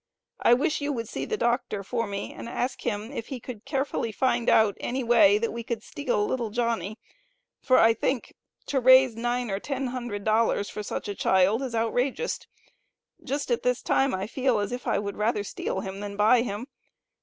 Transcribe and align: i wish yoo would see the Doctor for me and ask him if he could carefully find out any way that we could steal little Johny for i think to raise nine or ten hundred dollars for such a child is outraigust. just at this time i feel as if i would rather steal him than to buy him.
i 0.39 0.51
wish 0.51 0.81
yoo 0.81 0.91
would 0.91 1.07
see 1.07 1.25
the 1.25 1.37
Doctor 1.37 1.83
for 1.83 2.07
me 2.07 2.33
and 2.33 2.49
ask 2.49 2.81
him 2.87 3.11
if 3.11 3.27
he 3.27 3.39
could 3.39 3.65
carefully 3.65 4.11
find 4.11 4.49
out 4.49 4.75
any 4.79 5.03
way 5.03 5.37
that 5.37 5.53
we 5.53 5.61
could 5.61 5.83
steal 5.83 6.25
little 6.25 6.49
Johny 6.49 6.97
for 7.61 7.77
i 7.77 7.93
think 7.93 8.33
to 8.65 8.79
raise 8.79 9.15
nine 9.15 9.51
or 9.51 9.59
ten 9.59 9.85
hundred 9.85 10.23
dollars 10.23 10.71
for 10.71 10.81
such 10.81 11.07
a 11.07 11.13
child 11.13 11.61
is 11.61 11.75
outraigust. 11.75 12.47
just 13.23 13.51
at 13.51 13.61
this 13.61 13.83
time 13.83 14.11
i 14.11 14.25
feel 14.25 14.57
as 14.57 14.71
if 14.71 14.87
i 14.87 14.97
would 14.97 15.17
rather 15.17 15.43
steal 15.43 15.81
him 15.81 15.99
than 15.99 16.13
to 16.13 16.17
buy 16.17 16.41
him. 16.41 16.65